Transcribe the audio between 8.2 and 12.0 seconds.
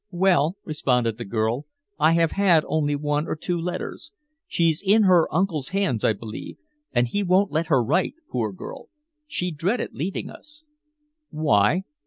poor girl. She dreaded leaving us." "Why?"